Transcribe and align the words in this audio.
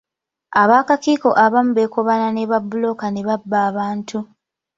Ab'akakiiko 0.61 1.29
abamu 1.45 1.71
beekobaana 1.77 2.27
ne 2.33 2.43
babbulooka 2.51 3.05
ne 3.09 3.21
babba 3.27 3.57
abantu. 3.69 4.19